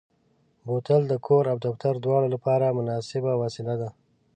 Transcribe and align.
بوتل 0.65 1.01
د 1.07 1.13
کور 1.27 1.43
او 1.51 1.57
دفتر 1.65 1.93
دواړو 2.05 2.27
لپاره 2.35 2.75
مناسبه 2.79 3.31
وسیله 3.43 3.73
ده. 3.81 3.89